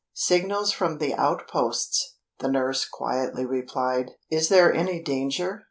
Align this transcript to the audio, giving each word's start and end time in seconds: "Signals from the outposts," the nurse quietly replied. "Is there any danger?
"Signals 0.15 0.71
from 0.71 0.97
the 0.97 1.13
outposts," 1.13 2.15
the 2.39 2.47
nurse 2.49 2.89
quietly 2.89 3.45
replied. 3.45 4.09
"Is 4.31 4.49
there 4.49 4.73
any 4.73 4.99
danger? 4.99 5.59